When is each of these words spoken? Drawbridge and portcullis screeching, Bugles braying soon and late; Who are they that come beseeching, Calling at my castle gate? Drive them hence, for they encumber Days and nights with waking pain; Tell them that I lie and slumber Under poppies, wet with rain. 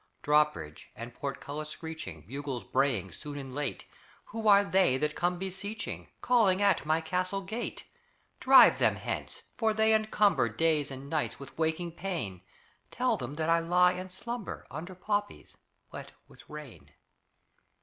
Drawbridge 0.23 0.89
and 0.95 1.13
portcullis 1.13 1.69
screeching, 1.69 2.25
Bugles 2.25 2.63
braying 2.63 3.11
soon 3.11 3.37
and 3.37 3.53
late; 3.53 3.85
Who 4.25 4.47
are 4.47 4.63
they 4.63 4.97
that 4.97 5.13
come 5.15 5.37
beseeching, 5.37 6.07
Calling 6.21 6.59
at 6.59 6.87
my 6.87 7.01
castle 7.01 7.41
gate? 7.41 7.83
Drive 8.39 8.79
them 8.79 8.95
hence, 8.95 9.43
for 9.57 9.75
they 9.75 9.93
encumber 9.93 10.49
Days 10.49 10.89
and 10.89 11.07
nights 11.07 11.39
with 11.39 11.55
waking 11.55 11.91
pain; 11.91 12.41
Tell 12.89 13.15
them 13.15 13.35
that 13.35 13.51
I 13.51 13.59
lie 13.59 13.91
and 13.91 14.11
slumber 14.11 14.65
Under 14.71 14.95
poppies, 14.95 15.55
wet 15.91 16.13
with 16.27 16.49
rain. 16.49 16.93